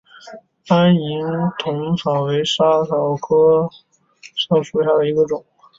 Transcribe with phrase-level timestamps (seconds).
[0.67, 1.21] 安宁
[1.59, 3.69] 薹草为莎草科
[4.23, 5.45] 薹草属下的一个种。